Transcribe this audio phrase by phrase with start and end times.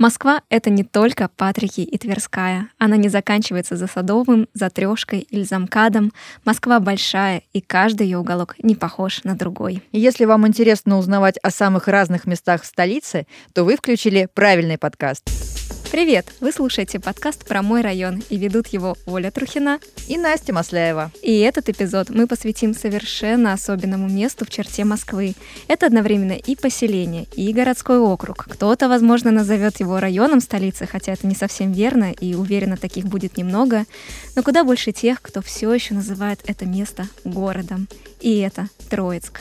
[0.00, 2.70] Москва— это не только Патрики и Тверская.
[2.78, 6.10] Она не заканчивается за Садовым, за Трешкой или за.
[6.42, 9.82] Москва большая, и каждый ее уголок не похож на другой.
[9.92, 15.28] Если вам интересно узнавать о самых разных местах в столице, то вы включили правильный подкаст.
[15.90, 16.32] Привет!
[16.38, 21.10] Вы слушаете подкаст про мой район, и ведут его Оля Трухина и Настя Масляева.
[21.20, 25.34] И этот эпизод мы посвятим совершенно особенному месту в черте Москвы.
[25.66, 28.46] Это одновременно и поселение, и городской округ.
[28.48, 33.36] Кто-то, возможно, назовет его районом столицы, хотя это не совсем верно, и уверена, таких будет
[33.36, 33.84] немного.
[34.36, 37.88] Но куда больше тех, кто все еще называет это место городом.
[38.20, 39.40] И это Троицк.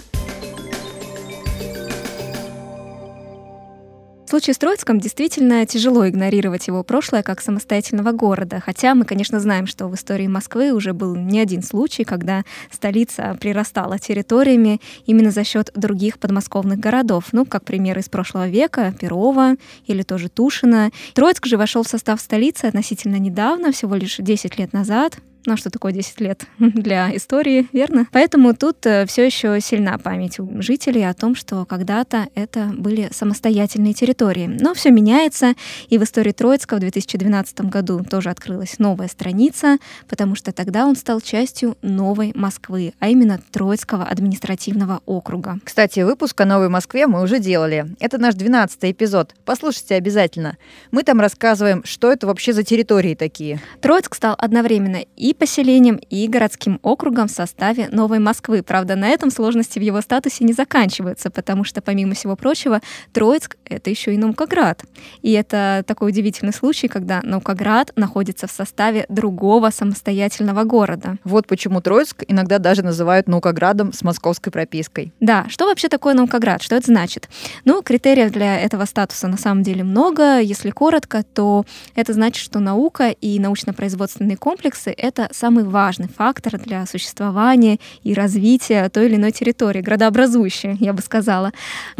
[4.29, 9.39] В случае с Троицком действительно тяжело игнорировать его прошлое как самостоятельного города, хотя мы, конечно,
[9.39, 15.31] знаем, что в истории Москвы уже был не один случай, когда столица прирастала территориями именно
[15.31, 19.55] за счет других подмосковных городов, ну, как примеры из прошлого века, Перова
[19.87, 20.91] или тоже Тушина.
[21.15, 25.57] Троицк же вошел в состав столицы относительно недавно, всего лишь 10 лет назад, ну, а
[25.57, 28.07] что такое 10 лет для истории, верно?
[28.11, 33.09] Поэтому тут э, все еще сильна память у жителей о том, что когда-то это были
[33.11, 34.47] самостоятельные территории.
[34.47, 35.53] Но все меняется,
[35.89, 40.95] и в истории Троицка в 2012 году тоже открылась новая страница, потому что тогда он
[40.95, 45.59] стал частью новой Москвы, а именно Троицкого административного округа.
[45.63, 47.85] Кстати, выпуск о Новой Москве мы уже делали.
[47.99, 49.35] Это наш 12 эпизод.
[49.45, 50.57] Послушайте обязательно.
[50.91, 53.61] Мы там рассказываем, что это вообще за территории такие.
[53.81, 58.63] Троицк стал одновременно и и поселением, и городским округом в составе Новой Москвы.
[58.63, 62.81] Правда, на этом сложности в его статусе не заканчиваются, потому что, помимо всего прочего,
[63.13, 64.83] Троицк— это еще и Наукоград.
[65.21, 71.17] И это такой удивительный случай, когда Наукоград находится в составе другого самостоятельного города.
[71.23, 75.13] Вот почему Троицк иногда даже называют Наукоградом с московской пропиской.
[75.19, 76.63] Да, что вообще такое Наукоград?
[76.63, 77.29] Что это значит?
[77.65, 80.39] Ну, критериев для этого статуса на самом деле много.
[80.39, 86.57] Если коротко, то это значит, что наука и научно-производственные комплексы— это это самый важный фактор
[86.59, 91.51] для существования и развития той или иной территории, градообразующий, я бы сказала.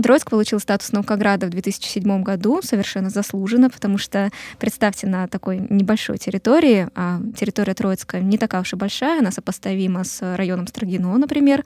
[0.02, 4.30] Троицк получил статус Наукограда в 2007 году, совершенно заслуженно, потому что,
[4.60, 10.04] представьте, на такой небольшой территории, а территория Троицка не такая уж и большая, она сопоставима
[10.04, 11.64] с районом Строгино, например,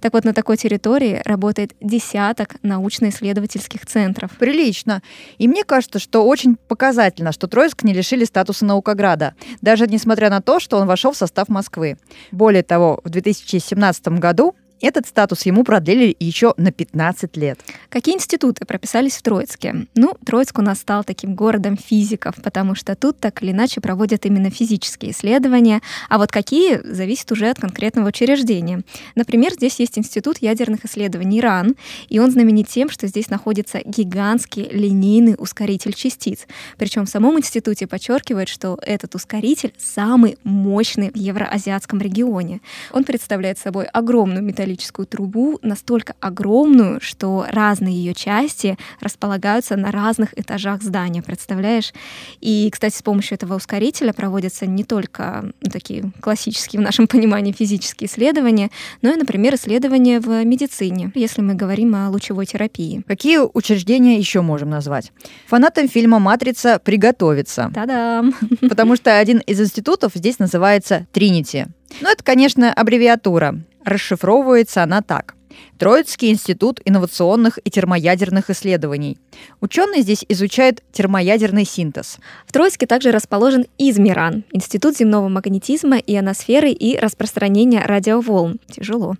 [0.00, 4.30] так вот на такой территории работает десяток научно-исследовательских центров.
[4.38, 5.02] Прилично.
[5.38, 10.40] И мне кажется, что очень показательно, что Троицк не лишили статуса Наукограда, даже несмотря на
[10.40, 11.96] то, что он вошел в состав Москвы.
[12.32, 17.58] Более того, в 2017 году этот статус ему продлили еще на 15 лет.
[17.88, 19.86] Какие институты прописались в Троицке?
[19.94, 24.26] Ну, Троицк у нас стал таким городом физиков, потому что тут так или иначе проводят
[24.26, 28.82] именно физические исследования, а вот какие зависит уже от конкретного учреждения.
[29.14, 31.76] Например, здесь есть Институт ядерных исследований РАН,
[32.08, 36.46] и он знаменит тем, что здесь находится гигантский линейный ускоритель частиц.
[36.76, 42.60] Причем в самом институте подчеркивают, что этот ускоритель самый мощный в евроазиатском регионе.
[42.92, 49.90] Он представляет собой огромную металлическую металлическую трубу настолько огромную, что разные ее части располагаются на
[49.90, 51.92] разных этажах здания, представляешь?
[52.40, 57.52] И, кстати, с помощью этого ускорителя проводятся не только ну, такие классические в нашем понимании
[57.52, 58.70] физические исследования,
[59.02, 63.02] но и, например, исследования в медицине, если мы говорим о лучевой терапии.
[63.06, 65.12] Какие учреждения еще можем назвать?
[65.48, 67.70] Фанатам фильма «Матрица» приготовиться.
[67.74, 68.34] Та-дам!
[68.60, 71.66] Потому что один из институтов здесь называется «Тринити».
[72.00, 73.60] Ну, это, конечно, аббревиатура.
[73.84, 75.34] Расшифровывается она так.
[75.78, 79.18] Троицкий институт инновационных и термоядерных исследований.
[79.60, 82.18] Ученые здесь изучают термоядерный синтез.
[82.46, 88.60] В Троицке также расположен Измиран, Институт земного магнетизма, ионосферы и распространения радиоволн.
[88.70, 89.16] Тяжело.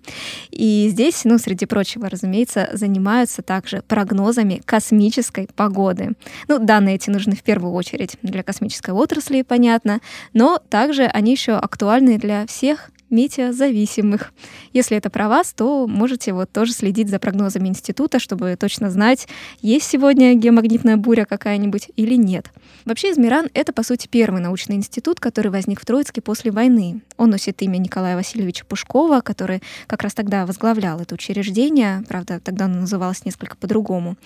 [0.51, 6.13] И здесь, ну, среди прочего, разумеется, занимаются также прогнозами космической погоды.
[6.49, 10.01] Ну, данные эти нужны в первую очередь для космической отрасли, понятно,
[10.33, 14.33] но также они еще актуальны для всех метеозависимых.
[14.73, 19.29] Если это про вас, то можете вот тоже следить за прогнозами института, чтобы точно знать,
[19.61, 22.51] есть сегодня геомагнитная буря какая-нибудь или нет.
[22.85, 27.03] Вообще Измиран— это, по сути, первый научный институт, который возник в Троицке после войны.
[27.23, 32.65] Он носит имя Николая Васильевича Пушкова, который как раз тогда возглавлял это учреждение, правда, тогда
[32.65, 34.17] оно называлось несколько по-другому,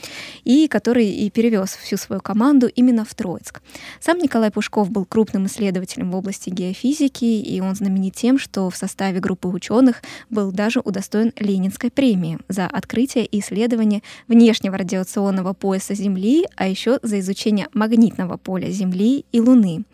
[0.45, 3.61] и который и перевез всю свою команду именно в Троицк.
[4.01, 8.77] Сам Николай Пушков был крупным исследователем в области геофизики, и он знаменит тем, что в
[8.79, 10.01] составе группы ученых
[10.31, 16.99] был даже удостоен Ленинской премии за открытие и исследование внешнего радиационного пояса Земли, а еще
[17.03, 19.85] за изучение магнитного поля Земли и Луны.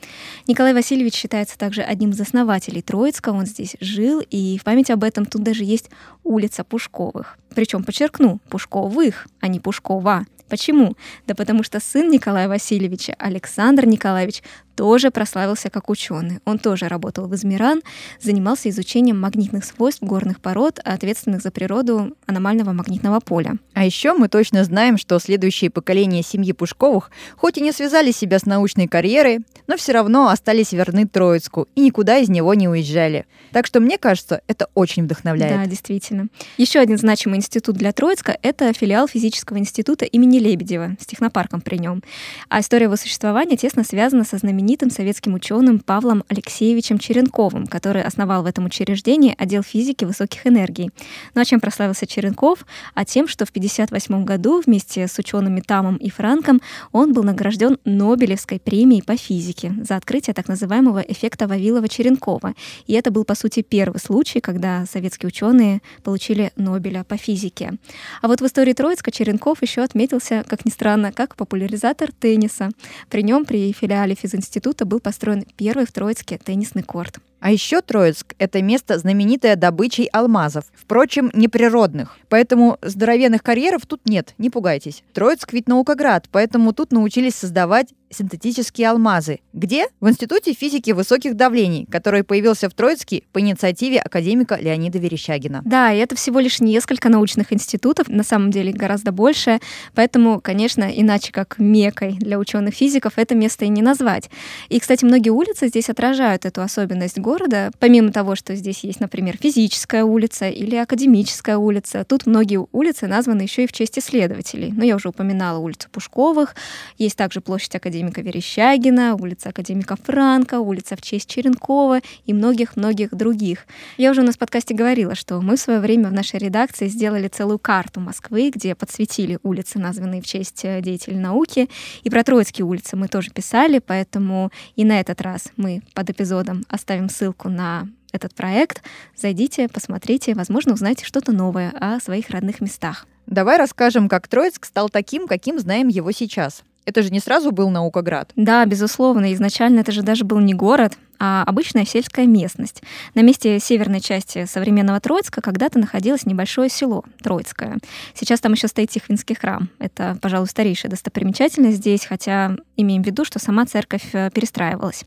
[0.47, 5.03] Николай Васильевич считается также одним из основателей Троицка, он здесь жил, и в память об
[5.03, 5.89] этом тут даже есть
[6.25, 7.39] улица Пушковых.
[7.55, 10.27] Причем, подчеркну, Пушковых, а не Пушкова.
[10.51, 10.95] Почему?
[11.27, 14.43] Да потому что сын Николая Васильевича, Александр Николаевич,
[14.75, 16.41] тоже прославился как ученый.
[16.45, 17.83] Он тоже работал в Измиран,
[18.21, 23.55] занимался изучением магнитных свойств горных пород, ответственных за природу аномального магнитного поля.
[23.75, 28.39] А еще мы точно знаем, что следующие поколения семьи Пушковых хоть и не связали себя
[28.39, 33.27] с научной карьерой, но все равно остались верны Троицку и никуда из него не уезжали.
[33.53, 35.57] Так что мне кажется, это очень вдохновляет.
[35.57, 36.29] Да, действительно.
[36.57, 41.77] Еще один значимый институт для Троицка— это филиал физического института имени Лебедева с технопарком при
[41.77, 42.03] нем.
[42.49, 48.01] А история его существования тесно связана со знаменитым знаменитым советским ученым Павлом Алексеевичем Черенковым, который
[48.01, 50.91] основал в этом учреждении отдел физики высоких энергий.
[51.35, 52.65] Ну а чем прославился Черенков?
[52.95, 56.61] А тем, что в 1958 году вместе с учеными Тамом и Франком
[56.93, 62.55] он был награжден Нобелевской премией по физике за открытие так называемого эффекта Вавилова-Черенкова.
[62.87, 67.73] И это был, по сути, первый случай, когда советские ученые получили Нобеля по физике.
[68.21, 72.71] А вот в истории Троицка Черенков еще отметился, как ни странно, как популяризатор тенниса.
[73.11, 77.21] При нем при филиале физинститута института был построен первый в Троицке теннисный корт.
[77.41, 82.19] А еще Троицк– это место, знаменитое добычей алмазов, впрочем, неприродных.
[82.29, 85.03] Поэтому здоровенных карьеров тут нет, не пугайтесь.
[85.15, 89.41] Троицк ведь наукоград, поэтому тут научились создавать синтетические алмазы.
[89.53, 89.87] Где?
[90.01, 95.63] В Институте физики высоких давлений, который появился в Троицке по инициативе академика Леонида Верещагина.
[95.65, 99.61] Да, и это всего лишь несколько научных институтов, на самом деле гораздо больше,
[99.95, 104.31] поэтому, конечно, иначе как мекой для ученых физиков это место и не назвать.
[104.69, 109.37] И, кстати, многие улицы здесь отражают эту особенность города, помимо того, что здесь есть, например,
[109.41, 114.73] физическая улица или академическая улица, тут многие улицы названы еще и в честь исследователей.
[114.75, 116.55] Ну, я уже упоминала улицу Пушковых,
[116.99, 123.67] есть также площадь академика Верещагина, улица академика Франка, улица в честь Черенкова и многих-многих других.
[123.97, 126.89] Я уже у нас в подкасте говорила, что мы в свое время в нашей редакции
[126.89, 131.69] сделали целую карту Москвы, где подсветили улицы, названные в честь э, деятелей науки.
[132.03, 136.65] И про Троицкие улицы мы тоже писали, поэтому и на этот раз мы под эпизодом
[136.69, 138.83] оставим ссылку на этот проект.
[139.17, 143.07] Зайдите, посмотрите, возможно, узнаете что-то новое о своих родных местах.
[143.27, 146.65] Давай расскажем, как Троицк стал таким, каким знаем его сейчас.
[146.85, 148.31] Это же не сразу был Наукоград.
[148.37, 149.33] Да, безусловно.
[149.35, 150.95] Изначально это же даже был не город,
[151.25, 152.83] а обычная сельская местность.
[153.15, 157.79] На месте северной части современного Троицка когда-то находилось небольшое село Троицкое.
[158.13, 159.69] Сейчас там еще стоит Тихвинский храм.
[159.79, 165.05] Это, пожалуй, старейшая достопримечательность здесь, хотя имеем в виду, что сама церковь э, перестраивалась.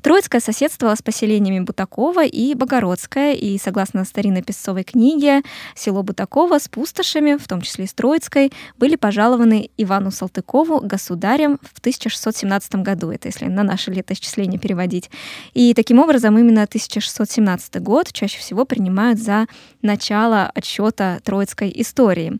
[0.00, 5.42] Троицкое соседствовало с поселениями Бутакова и Богородское, и, согласно старинной песцовой книге,
[5.76, 11.60] село Бутакова с пустошами, в том числе и с Троицкой, были пожалованы Ивану Салтыкову государем
[11.62, 15.08] в 1617 году, это если на наше летоисчисление переводить.
[15.54, 19.46] И таким образом именно 1617 год чаще всего принимают за
[19.82, 22.38] начало отсчета Троицкой истории.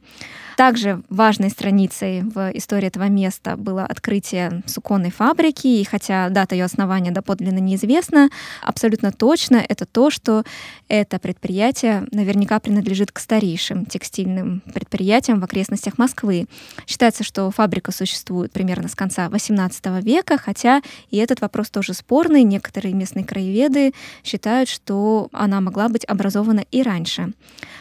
[0.57, 6.65] Также важной страницей в истории этого места было открытие суконной фабрики, и хотя дата ее
[6.65, 8.29] основания доподлинно неизвестна,
[8.63, 10.45] абсолютно точно это то, что
[10.89, 16.47] это предприятие наверняка принадлежит к старейшим текстильным предприятиям в окрестностях Москвы.
[16.87, 22.43] Считается, что фабрика существует примерно с конца XVIII века, хотя и этот вопрос тоже спорный.
[22.43, 23.93] Некоторые местные краеведы
[24.25, 27.33] считают, что она могла быть образована и раньше.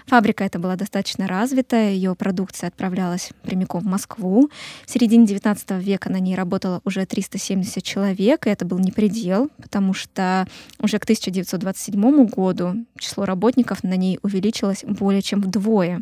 [0.07, 4.50] Фабрика эта была достаточно развитая, ее продукция отправлялась прямиком в Москву.
[4.86, 9.50] В середине XIX века на ней работало уже 370 человек, и это был не предел,
[9.58, 10.48] потому что
[10.79, 16.01] уже к 1927 году число работников на ней увеличилось более чем вдвое.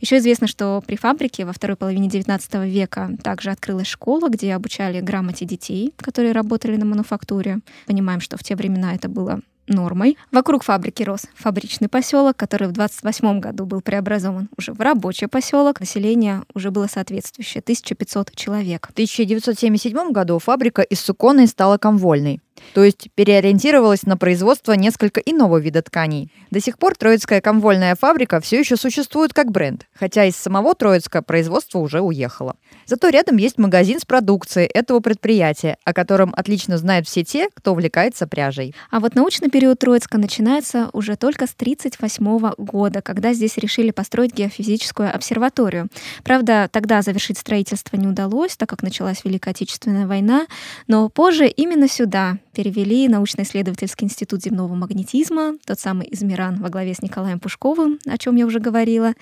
[0.00, 5.00] Еще известно, что при фабрике во второй половине XIX века также открылась школа, где обучали
[5.00, 7.60] грамоте детей, которые работали на мануфактуре.
[7.86, 9.40] Понимаем, что в те времена это было
[9.70, 10.18] нормой.
[10.30, 15.80] Вокруг фабрики рос фабричный поселок, который в 28 году был преобразован уже в рабочий поселок.
[15.80, 18.88] Население уже было соответствующее, 1500 человек.
[18.88, 22.40] В 1977 году фабрика из Суконной стала комвольной
[22.74, 26.32] то есть переориентировалась на производство несколько иного вида тканей.
[26.50, 31.22] До сих пор Троицкая комвольная фабрика все еще существует как бренд, хотя из самого Троицка
[31.22, 32.56] производство уже уехало.
[32.86, 37.72] Зато рядом есть магазин с продукцией этого предприятия, о котором отлично знают все те, кто
[37.72, 38.74] увлекается пряжей.
[38.90, 44.34] А вот научный период Троицка начинается уже только с 1938 года, когда здесь решили построить
[44.34, 45.88] геофизическую обсерваторию.
[46.24, 50.46] Правда, тогда завершить строительство не удалось, так как началась Великая Отечественная война,
[50.86, 57.02] но позже именно сюда, перевели научно-исследовательский институт земного магнетизма, тот самый Измиран во главе с
[57.02, 59.14] Николаем Пушковым, о чем я уже говорила.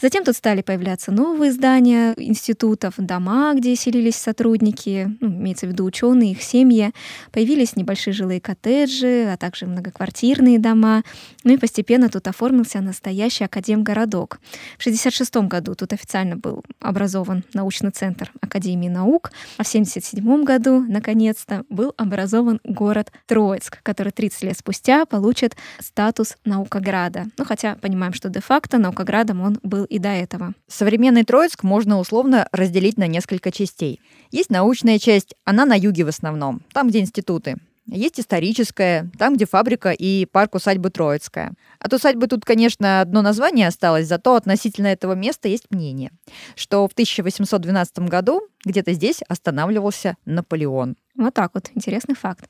[0.00, 5.84] Затем тут стали появляться новые здания институтов, дома, где селились сотрудники, ну, имеется в виду
[5.84, 6.92] ученые, их семьи.
[7.32, 11.02] Появились небольшие жилые коттеджи, а также многоквартирные дома.
[11.44, 14.40] Ну и постепенно тут оформился настоящий академгородок.
[14.78, 20.80] В 1966 году тут официально был образован научный центр Академии наук, а в 1977 году,
[20.80, 27.26] наконец-то, был образован город Троицк, который 30 лет спустя получит статус наукограда.
[27.38, 30.52] Ну, хотя понимаем, что де-факто наукоградом он был и до этого.
[30.68, 34.00] Современный Троицк можно условно разделить на несколько частей.
[34.30, 37.56] Есть научная часть, она на юге в основном, там, где институты.
[37.88, 41.52] Есть историческая, там, где фабрика и парк усадьбы Троицкая.
[41.78, 46.10] От усадьбы тут, конечно, одно название осталось, зато относительно этого места есть мнение,
[46.56, 50.96] что в 1812 году где-то здесь останавливался Наполеон.
[51.16, 52.44] Вот так вот, интересный факт.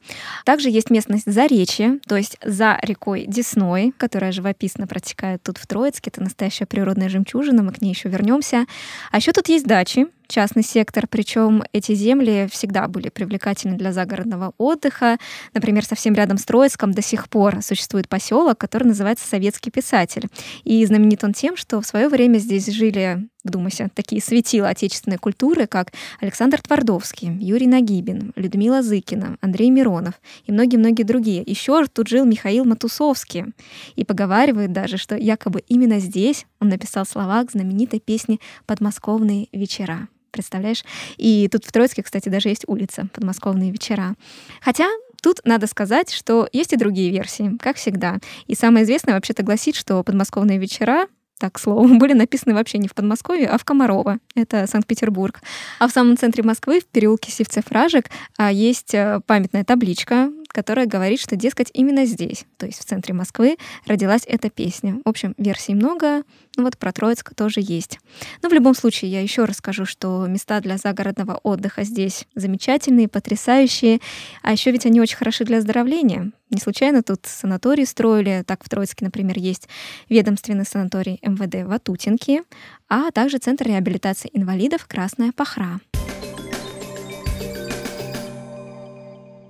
[0.45, 6.11] Также есть местность Заречье, то есть за рекой Десной, которая живописно протекает тут в Троицке.
[6.11, 8.67] Это настоящая природная жемчужина, мы к ней еще вернемся.
[9.13, 14.53] А еще тут есть дачи, частный сектор, причем эти земли всегда были привлекательны для загородного
[14.59, 15.19] отдыха.
[15.55, 20.29] Например, совсем рядом с Троицком до сих пор существует поселок, который называется Советский писатель.
[20.65, 25.67] И знаменит он тем, что в свое время здесь жили вдумайся, такие светила отечественной культуры,
[25.67, 30.15] как Александр Твардовский, Юрий Нагибин, Людмила Зыкина, Андрей Миронов
[30.47, 31.43] и многие-многие другие.
[31.47, 33.47] Еще тут жил Михаил Матусовский.
[33.95, 40.09] И поговаривают даже, что якобы именно здесь он написал слова к знаменитой песне «Подмосковные вечера».
[40.31, 40.85] Представляешь?
[41.17, 44.15] И тут в Троицке, кстати, даже есть улица «Подмосковные вечера».
[44.61, 44.87] Хотя
[45.23, 48.19] Тут надо сказать, что есть и другие версии, как всегда.
[48.47, 52.89] И самое известное вообще-то гласит, что подмосковные вечера так, к слову, были написаны вообще не
[52.89, 54.19] в Подмосковье, а в Комарово.
[54.35, 55.41] Это Санкт-Петербург.
[55.79, 61.21] А в самом центре Москвы, в переулке Севцев-Ражек, а, есть э, памятная табличка, которая говорит,
[61.21, 65.03] что, дескать, именно здесь, то есть в центре Москвы, родилась эта песня.
[65.05, 66.23] В общем, версий много,
[66.57, 68.01] ну вот про Троицк тоже есть.
[68.43, 74.01] Но в любом случае, я еще расскажу, что места для загородного отдыха здесь замечательные, потрясающие,
[74.41, 76.33] а еще ведь они очень хороши для оздоровления.
[76.49, 79.69] Не случайно тут санатории строили, так в Троицке, например, есть
[80.09, 82.41] ведомственный санаторий МВД Ватутинки,
[82.89, 85.81] а также Центр реабилитации инвалидов «Красная Пахра».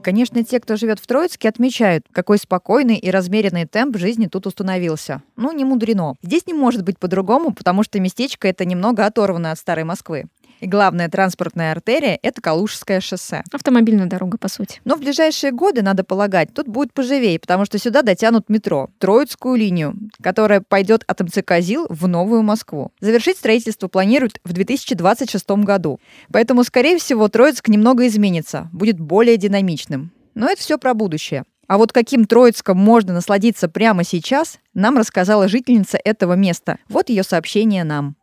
[0.07, 5.21] Конечно, те, кто живет в Троицке, отмечают, какой спокойный и размеренный темп жизни тут установился.
[5.35, 6.15] Ну, не мудрено.
[6.23, 10.27] Здесь не может быть по-другому, потому что местечко это немного оторвано от старой Москвы.
[10.61, 13.43] И главная транспортная артерия— это Калужское шоссе.
[13.53, 14.81] Автомобильная дорога, по сути.
[14.85, 19.57] Но в ближайшие годы, надо полагать, тут будет поживее, потому что сюда дотянут метро, Троицкую
[19.57, 22.93] линию, которая пойдет от МЦК ЗИЛ в Новую Москву.
[23.01, 26.01] Завершить строительство планируют в 2026 году.
[26.33, 30.11] Поэтому, скорее всего, Троицк немного изменится, будет более динамичным.
[30.35, 31.45] Но это все про будущее.
[31.69, 36.79] А вот каким Троицком можно насладиться прямо сейчас, нам рассказала жительница этого места.
[36.89, 38.17] Вот ее сообщение нам.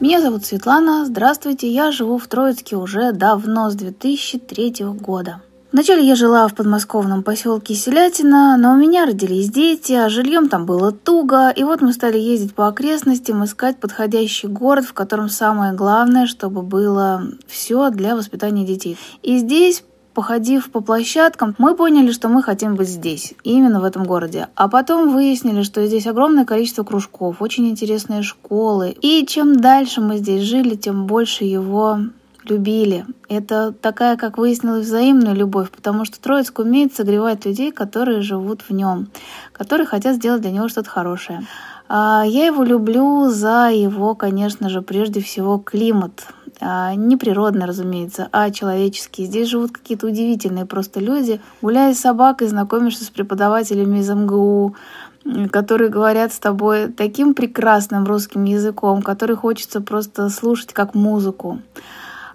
[0.00, 1.04] Меня зовут Светлана.
[1.06, 1.68] Здравствуйте.
[1.68, 5.40] Я живу в Троицке уже давно, с 2003 года.
[5.70, 10.66] Вначале я жила в подмосковном поселке Селятина, но у меня родились дети, а жильем там
[10.66, 15.72] было туго, и вот мы стали ездить по окрестностям, искать подходящий город, в котором самое
[15.72, 18.98] главное, чтобы было все для воспитания детей.
[19.22, 19.84] И здесь
[20.14, 24.48] Походив по площадкам, мы поняли, что мы хотим быть здесь, именно в этом городе.
[24.54, 28.94] А потом выяснили, что здесь огромное количество кружков, очень интересные школы.
[29.02, 31.98] И чем дальше мы здесь жили, тем больше его
[32.44, 33.06] любили.
[33.28, 38.70] Это такая, как выяснилось, взаимная любовь, потому что Троицк умеет согревать людей, которые живут в
[38.70, 39.08] нем,
[39.52, 41.44] которые хотят сделать для него что-то хорошее.
[41.88, 46.28] А, я его люблю за его, конечно же, прежде всего климат.
[46.60, 49.24] А, не природный, разумеется, а человеческий.
[49.24, 51.40] Здесь живут какие-то удивительные просто люди.
[51.62, 54.76] Гуляя с собакой, знакомишься с преподавателями из МГУ,
[55.50, 61.60] которые говорят с тобой таким прекрасным русским языком, который хочется просто слушать как музыку.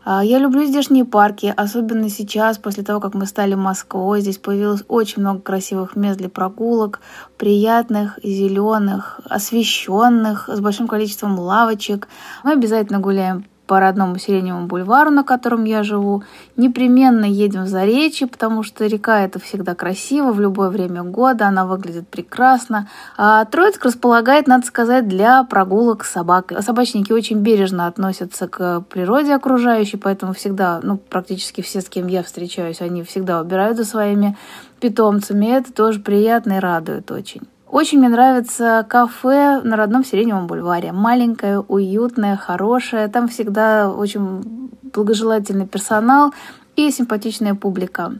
[0.05, 4.21] А, я люблю здешние парки, особенно сейчас, после того, как мы стали Москвой.
[4.21, 6.99] Здесь появилось очень много красивых мест для прогулок,
[7.37, 12.07] приятных, зеленых, освещенных, с большим количеством лавочек.
[12.43, 16.23] Мы обязательно гуляем по родному Сиреневому бульвару, на котором я живу.
[16.57, 21.67] Непременно едем в Заречье, потому что река это всегда красиво в любое время года, она
[21.67, 22.89] выглядит прекрасно.
[23.15, 26.63] А Троицк располагает, надо сказать, для прогулок с собакой.
[26.63, 32.23] Собачники очень бережно относятся к природе окружающей, поэтому всегда, ну, практически все, с кем я
[32.23, 34.35] встречаюсь, они всегда убирают за своими
[34.79, 35.45] питомцами.
[35.45, 37.41] Это тоже приятно и радует очень.
[37.71, 40.91] Очень мне нравится кафе на родном Сиреневом бульваре.
[40.91, 43.07] Маленькое, уютное, хорошее.
[43.09, 46.33] Там всегда очень благожелательный персонал.
[46.75, 48.13] и симпатичная публика.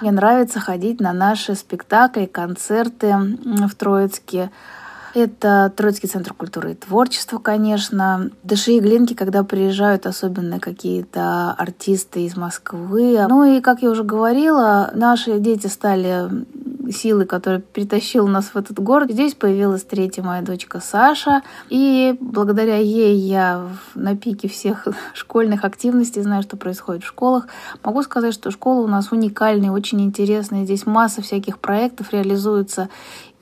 [0.00, 4.50] Мне нравится ходить на наши спектакли, концерты в Троицке.
[5.12, 8.30] Это Троицкий центр культуры и творчества, конечно.
[8.42, 13.18] Дыши и глинки, когда приезжают особенно какие-то артисты из Москвы.
[13.28, 16.28] Ну и, как я уже говорила, наши дети стали
[16.90, 19.10] силы, которая притащила нас в этот город.
[19.10, 21.42] Здесь появилась третья моя дочка Саша.
[21.68, 27.46] И благодаря ей я на пике всех школьных активностей знаю, что происходит в школах.
[27.82, 30.64] Могу сказать, что школа у нас уникальная, очень интересная.
[30.64, 32.88] Здесь масса всяких проектов реализуется.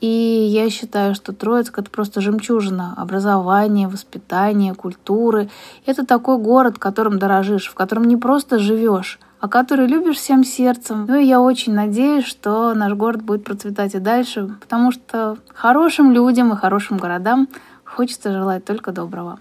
[0.01, 0.07] И
[0.51, 5.49] я считаю, что Троицк— это просто жемчужина образования, воспитания, культуры.
[5.87, 11.05] Это такой город, которым дорожишь, в котором не просто живешь, а который любишь всем сердцем.
[11.07, 16.13] Ну и я очень надеюсь, что наш город будет процветать и дальше, потому что хорошим
[16.13, 17.49] людям и хорошим городам
[17.85, 19.39] хочется желать только доброго.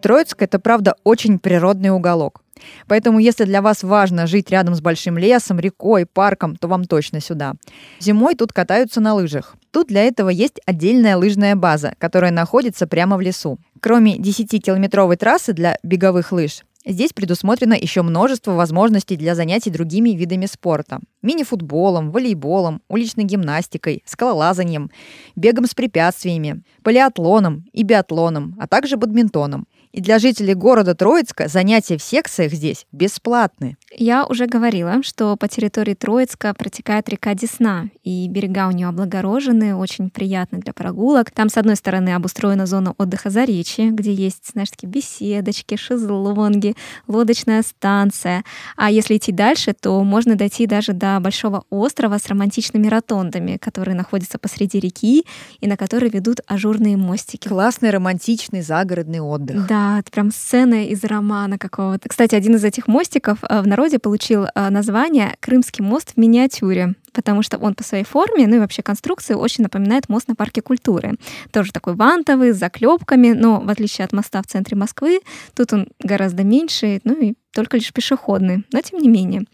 [0.00, 2.42] Троицк— это, правда, очень природный уголок.
[2.86, 7.20] Поэтому, если для вас важно жить рядом с большим лесом, рекой, парком, то вам точно
[7.20, 7.54] сюда.
[8.00, 9.56] Зимой тут катаются на лыжах.
[9.70, 13.58] Тут для этого есть отдельная лыжная база, которая находится прямо в лесу.
[13.80, 20.46] Кроме 10-километровой трассы для беговых лыж, Здесь предусмотрено еще множество возможностей для занятий другими видами
[20.46, 21.00] спорта.
[21.22, 24.90] Мини-футболом, волейболом, уличной гимнастикой, скалолазанием,
[25.36, 29.66] бегом с препятствиями, полиатлоном и биатлоном, а также бадминтоном.
[29.92, 33.76] И для жителей города Троицка занятия в секциях здесь бесплатны.
[33.92, 39.74] Я уже говорила, что по территории Троицка протекает река Десна, и берега у нее облагорожены,
[39.74, 41.32] очень приятны для прогулок.
[41.32, 46.76] Там, с одной стороны, обустроена зона отдыха за речи, где есть, знаешь, такие беседочки, шезлонги,
[47.08, 48.44] лодочная станция.
[48.76, 53.96] А если идти дальше, то можно дойти даже до большого острова с романтичными ротондами, которые
[53.96, 55.24] находятся посреди реки
[55.60, 57.48] и на которые ведут ажурные мостики.
[57.48, 59.66] Классный романтичный загородный отдых.
[59.66, 62.08] Да, это прям сцена из романа какого-то.
[62.08, 66.94] Кстати, один из этих мостиков э, в народе получил э, название «Крымский мост в миниатюре»,
[67.12, 70.62] потому что он по своей форме, ну и вообще конструкции очень напоминает мост на парке
[70.62, 71.14] культуры.
[71.50, 75.20] Тоже такой вантовый, с заклепками, но в отличие от моста в центре Москвы,
[75.54, 79.44] тут он гораздо меньше, ну и только лишь пешеходный, но тем не менее.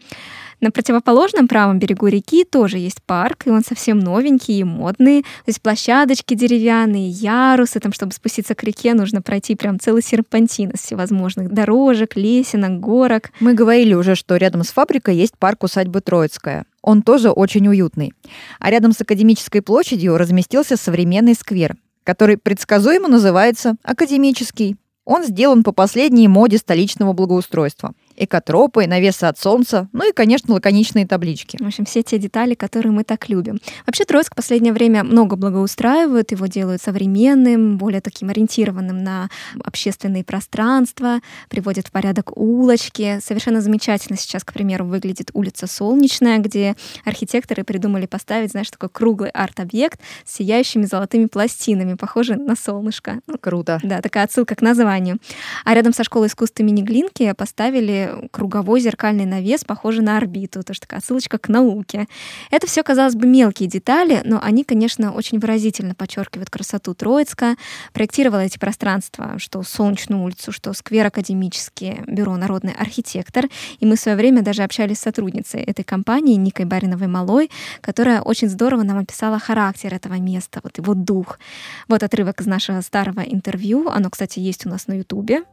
[0.59, 5.21] На противоположном правом берегу реки тоже есть парк, и он совсем новенький и модный.
[5.21, 10.71] То есть площадочки деревянные, ярусы, там, чтобы спуститься к реке, нужно пройти прям целый серпантин
[10.71, 13.31] из всевозможных дорожек, лесенок, горок.
[13.39, 16.65] Мы говорили уже, что рядом с фабрикой есть парк усадьбы Троицкая.
[16.81, 18.13] Он тоже очень уютный.
[18.59, 24.75] А рядом с Академической площадью разместился современный сквер, который предсказуемо называется Академический.
[25.05, 31.07] Он сделан по последней моде столичного благоустройства– экотропы, навесы от солнца, ну и, конечно, лаконичные
[31.07, 31.57] таблички.
[31.61, 33.59] В общем, все те детали, которые мы так любим.
[33.85, 39.29] Вообще Троицк в последнее время много благоустраивают, его делают современным, более таким ориентированным на
[39.63, 43.19] общественные пространства, приводят в порядок улочки.
[43.23, 46.75] Совершенно замечательно сейчас, к примеру, выглядит улица Солнечная, где
[47.05, 53.19] архитекторы придумали поставить, знаешь, такой круглый арт-объект с сияющими золотыми пластинами, похожий на солнышко.
[53.27, 53.79] Ну, Круто.
[53.83, 55.19] Да, такая отсылка к названию.
[55.63, 60.79] А рядом со школой искусств имени Глинки поставили круговой зеркальный навес, похожий на орбиту, тоже
[60.81, 62.07] такая ссылочка к науке.
[62.51, 67.55] Это все, казалось бы, мелкие детали, но они, конечно, очень выразительно подчеркивают красоту Троицка.
[67.93, 73.45] Проектировала эти пространства, что Солнечную улицу, что сквер академический, бюро «Народный архитектор».
[73.79, 77.49] И мы в свое время даже общались с сотрудницей этой компании Никой Бариновой-Малой,
[77.81, 81.39] которая очень здорово нам описала характер этого места, вот его дух.
[81.87, 83.89] Вот отрывок из нашего старого интервью.
[83.89, 85.43] Оно, кстати, есть у нас на Ютубе.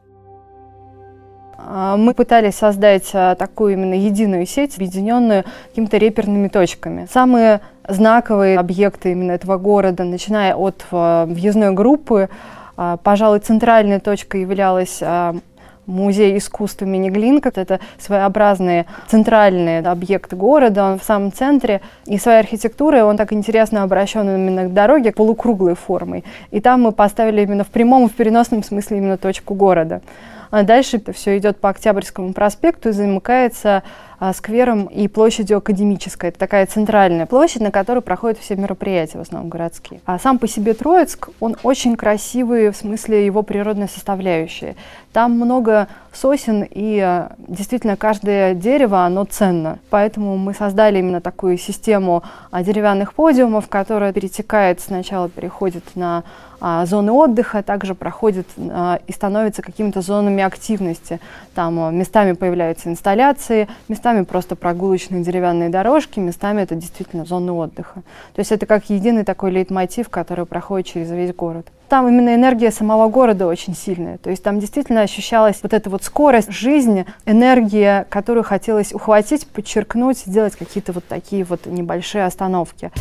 [1.57, 7.07] А, мы пытались создать а, такую именно единую сеть, объединенную какими-то реперными точками.
[7.11, 12.29] Самые знаковые объекты именно этого города, начиная от а, въездной группы,
[13.03, 15.01] пожалуй, центральной точкой являлась
[15.87, 17.53] музей искусств имени Глинка.
[17.55, 21.79] Это своеобразный центральный объект города, он в самом центре.
[22.05, 26.25] И своей архитектурой он так интересно обращен именно к дороге полукруглой формой.
[26.51, 30.01] И там мы поставили именно в прямом и в переносном смысле именно точку города.
[30.55, 33.83] А дальше все идет по Октябрьскому проспекту и замыкается
[34.33, 36.29] сквером и площадью Академической.
[36.29, 40.01] Это такая центральная площадь, на которой проходят все мероприятия, в основном городские.
[40.05, 44.75] А сам по себе Троицк, он очень красивый в смысле его природной составляющей.
[45.11, 49.79] Там много сосен, и а, действительно каждое дерево, оно ценно.
[49.89, 56.23] Поэтому мы создали именно такую систему а, деревянных подиумов, которая перетекает, сначала переходит на
[56.59, 61.19] а, зоны отдыха, также проходит а, и становится какими-то зонами активности.
[61.53, 67.51] Там а, местами появляются инсталляции, местами местами просто прогулочные деревянные дорожки, местами это действительно зоны
[67.51, 68.03] отдыха.
[68.35, 71.65] То есть это как единый такой лейтмотив, который проходит через весь город.
[71.89, 74.19] Там именно энергия самого города очень сильная.
[74.19, 80.19] То есть там действительно ощущалась вот эта вот скорость жизни, энергия, которую хотелось ухватить, подчеркнуть,
[80.19, 82.91] сделать какие-то вот такие вот небольшие остановки.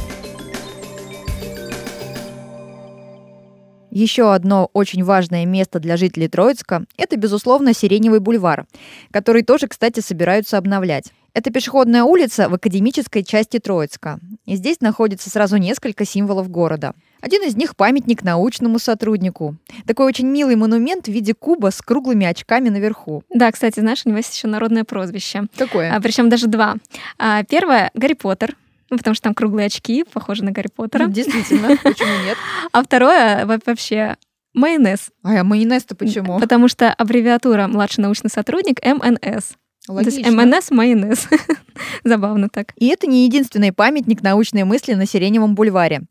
[3.95, 8.67] Еще одно очень важное место для жителей Троицка– это, безусловно, Сиреневый бульвар,
[9.13, 11.13] который тоже, кстати, собираются обновлять.
[11.33, 14.19] Это пешеходная улица в академической части Троицка.
[14.47, 16.95] И здесь находится сразу несколько символов города.
[17.21, 19.55] Один из них– памятник научному сотруднику.
[19.87, 23.23] Такой очень милый монумент в виде куба с круглыми очками наверху.
[23.33, 25.47] Да, кстати, знаешь, у него есть еще народное прозвище.
[25.57, 25.95] Какое?
[25.95, 26.75] А, причем даже два.
[27.17, 28.57] А, первое– Гарри Поттер.
[28.95, 31.07] Ну, потому что там круглые очки, похожи на Гарри Поттера.
[31.07, 32.39] Ну, действительно, почему нет?
[32.71, 34.17] А второе вообще
[34.53, 35.11] майонез.
[35.25, 36.39] А майонез-то почему?
[36.39, 39.55] Потому что аббревиатура младший научный сотрудник МНС.
[39.89, 40.23] Логично.
[40.23, 41.27] То есть МНС майонез.
[42.05, 42.73] Забавно так.
[42.77, 46.03] И это не единственный памятник научной мысли на Сиреневом бульваре.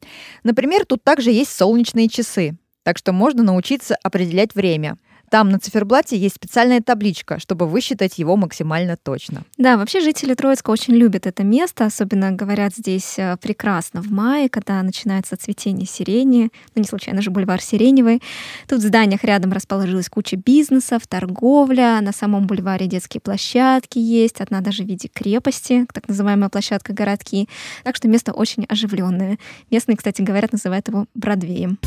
[0.43, 4.97] Например, тут также есть солнечные часы, так что можно научиться определять время.
[5.33, 9.45] Там на циферблате есть специальная табличка, чтобы высчитать его максимально точно.
[9.57, 14.47] Да, вообще жители Троицка очень любят это место, особенно говорят здесь э, прекрасно в мае,
[14.47, 18.21] когда начинается цветение сирени, ну не случайно же бульвар Сиреневый.
[18.67, 24.61] Тут в зданиях рядом расположилась куча бизнесов, торговля, на самом бульваре детские площадки есть, одна
[24.61, 27.49] даже в виде крепости, так называемая площадка городки.
[27.83, 29.39] Так что место очень оживленное.
[29.71, 31.79] Местные, кстати, говорят, называют его Бродвеем.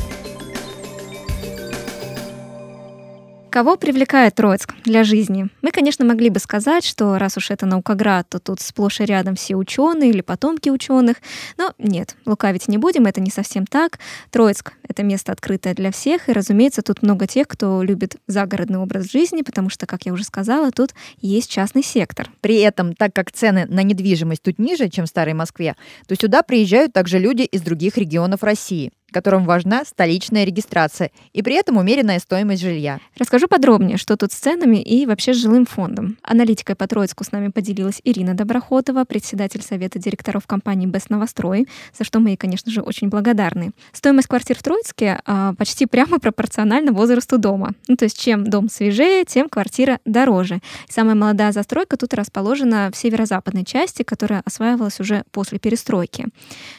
[3.57, 5.49] Кого привлекает Троицк для жизни?
[5.62, 9.35] Мы, конечно, могли бы сказать, что раз уж это наукоград, то тут сплошь и рядом
[9.35, 11.16] все ученые или потомки ученых.
[11.57, 13.99] Но нет, лукавить не будем, это не совсем так.
[14.31, 19.11] Троицк— это место открытое для всех, и, разумеется, тут много тех, кто любит загородный образ
[19.11, 20.90] жизни, потому что, как я уже сказала, тут
[21.23, 22.29] есть частный сектор.
[22.42, 26.42] При этом, так как цены на недвижимость тут ниже, чем в Старой Москве, то сюда
[26.42, 32.19] приезжают также люди из других регионов России которым важна столичная регистрация и при этом умеренная
[32.19, 33.01] стоимость жилья.
[33.19, 36.19] Расскажу подробнее, что тут с ценами и вообще с жилым фондом.
[36.23, 41.66] Аналитикой по Троицку с нами поделилась Ирина Доброхотова, председатель Совета директоров компании «Бест Новострой»,
[41.97, 43.71] за что мы ей, конечно же, очень благодарны.
[43.92, 47.73] Стоимость квартир в Троицке а, почти прямо пропорциональна возрасту дома.
[47.88, 50.61] Ну, то есть чем дом свежее, тем квартира дороже.
[50.88, 56.27] Самая молодая застройка тут расположена в северо-западной части, которая осваивалась уже после перестройки.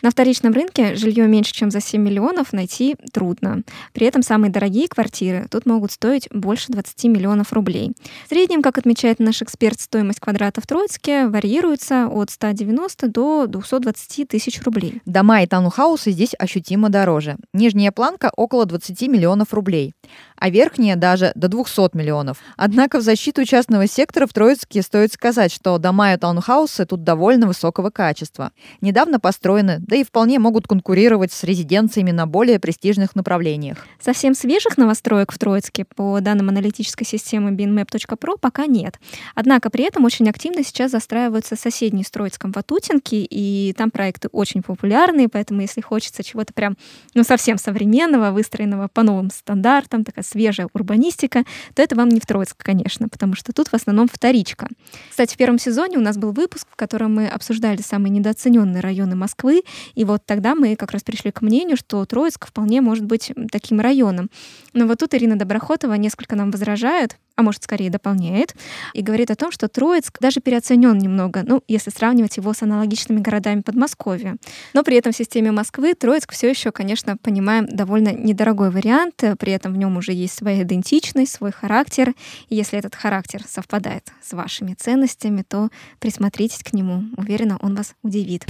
[0.02, 3.62] На вторичном рынке жилье меньше, чем за 7 миллионов миллионов найти трудно.
[3.94, 7.92] При этом самые дорогие квартиры тут могут стоить больше 20 миллионов рублей.
[8.26, 14.28] В среднем, как отмечает наш эксперт, стоимость квадрата в Троицке варьируется от 190 до 220
[14.28, 15.02] тысяч рублей.
[15.06, 17.38] Дома и таунхаусы здесь ощутимо дороже.
[17.54, 19.94] Нижняя планка около 20 миллионов рублей,
[20.36, 22.38] а верхняя даже до 200 миллионов.
[22.56, 27.46] Однако в защиту частного сектора в Троицке стоит сказать, что дома и таунхаусы тут довольно
[27.46, 28.52] высокого качества.
[28.82, 33.86] Недавно построены, да и вполне могут конкурировать с резиденциями инвестициями на более престижных направлениях.
[34.00, 39.00] Совсем свежих новостроек в Троицке по данным аналитической системы binmap.pro пока нет.
[39.36, 44.64] Однако при этом очень активно сейчас застраиваются соседние с Троицком Ватутинки, и там проекты очень
[44.64, 46.78] популярные, поэтому если хочется чего-то прям
[47.14, 51.44] ну, совсем современного, выстроенного по новым стандартам, такая свежая урбанистика,
[51.76, 54.68] то это вам не в Троицк, конечно, потому что тут в основном вторичка.
[55.10, 59.16] Кстати, в первом сезоне у нас был выпуск, в котором мы обсуждали самые недооцененные районы
[59.16, 59.64] Москвы,
[59.96, 63.80] и вот тогда мы как раз пришли к мнению, что Троицк вполне может быть таким
[63.80, 64.30] районом.
[64.74, 68.56] Но вот тут Ирина Доброхотова несколько нам возражает, а может, скорее дополняет,
[68.94, 73.20] и говорит о том, что Троицк даже переоценен немного, ну, если сравнивать его с аналогичными
[73.20, 74.38] городами Подмосковья.
[74.74, 79.54] Но при этом в системе Москвы Троицк все еще, конечно, понимаем, довольно недорогой вариант, при
[79.54, 82.14] этом в нем уже есть своя идентичность, свой характер,
[82.50, 87.94] и если этот характер совпадает с вашими ценностями, то присмотритесь к нему, уверена, он вас
[88.02, 88.46] удивит.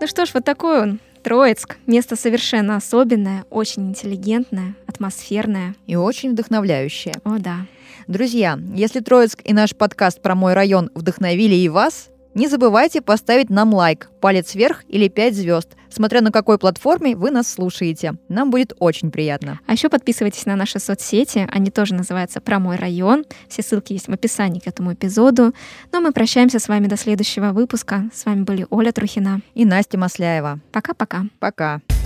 [0.00, 1.00] Ну что ж, вот такой он.
[1.22, 1.76] Троицк.
[1.86, 5.74] Место совершенно особенное, очень интеллигентное, атмосферное.
[5.86, 7.12] И очень вдохновляющее.
[7.22, 7.66] О, да.
[8.06, 13.50] Друзья, если Троицк и наш подкаст про мой район вдохновили и вас, не забывайте поставить
[13.50, 18.14] нам лайк, палец вверх или 5 звезд, смотря на какой платформе вы нас слушаете.
[18.28, 19.60] Нам будет очень приятно.
[19.66, 23.24] А еще подписывайтесь на наши соцсети, они тоже называются «Про мой район».
[23.48, 25.54] Все ссылки есть в описании к этому эпизоду.
[25.92, 28.10] Ну а мы прощаемся с вами до следующего выпуска.
[28.14, 30.60] С вами были Оля Трухина и Настя Масляева.
[30.72, 31.24] Пока-пока.
[31.38, 31.76] Пока.
[31.76, 31.80] -пока.
[31.88, 31.99] Пока.